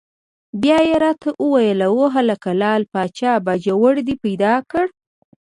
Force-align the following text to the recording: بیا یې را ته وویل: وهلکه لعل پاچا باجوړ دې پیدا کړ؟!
بیا 0.61 0.79
یې 0.87 0.95
را 1.03 1.11
ته 1.21 1.29
وویل: 1.43 1.79
وهلکه 1.99 2.49
لعل 2.61 2.83
پاچا 2.93 3.31
باجوړ 3.45 3.93
دې 4.07 4.15
پیدا 4.23 4.53
کړ؟! 4.71 4.85